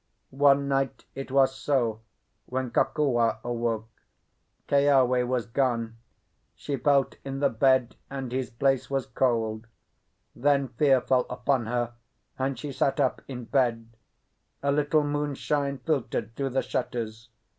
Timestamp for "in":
7.23-7.39, 13.27-13.43